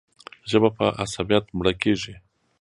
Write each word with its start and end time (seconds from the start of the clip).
ژبه 0.49 0.69
په 0.77 0.85
عصبیت 1.03 1.45
مړه 1.57 1.73
کېږي. 1.81 2.15